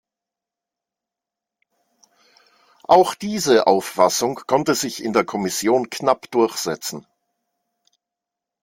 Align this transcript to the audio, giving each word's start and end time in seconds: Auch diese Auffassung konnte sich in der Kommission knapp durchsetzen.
Auch 2.85 3.13
diese 3.13 3.67
Auffassung 3.67 4.41
konnte 4.47 4.73
sich 4.73 5.03
in 5.03 5.13
der 5.13 5.25
Kommission 5.25 5.91
knapp 5.91 6.31
durchsetzen. 6.31 7.05